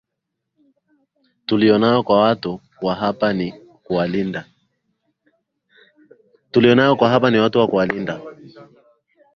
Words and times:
tuliyo 1.45 1.77
nayo 1.77 2.03
kwa 2.03 2.21
watu 2.21 2.61
wa 2.81 2.95
hapa 2.95 3.33
Ni 3.33 3.51
kuwalinda 3.83 4.45